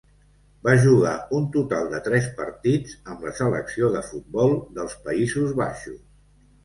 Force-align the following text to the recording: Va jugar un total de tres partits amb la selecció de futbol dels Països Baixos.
Va 0.67 0.71
jugar 0.85 1.11
un 1.39 1.43
total 1.55 1.91
de 1.91 1.99
tres 2.07 2.29
partits 2.39 2.95
amb 3.13 3.27
la 3.29 3.35
selecció 3.43 3.91
de 3.97 4.03
futbol 4.09 4.57
dels 4.79 4.97
Països 5.09 5.55
Baixos. 5.61 6.01